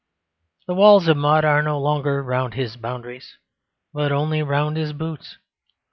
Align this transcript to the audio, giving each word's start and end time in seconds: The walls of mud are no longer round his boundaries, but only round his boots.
The 0.65 0.73
walls 0.73 1.07
of 1.07 1.15
mud 1.17 1.45
are 1.45 1.61
no 1.61 1.79
longer 1.79 2.23
round 2.23 2.55
his 2.55 2.75
boundaries, 2.75 3.37
but 3.93 4.11
only 4.11 4.41
round 4.41 4.75
his 4.75 4.93
boots. 4.93 5.37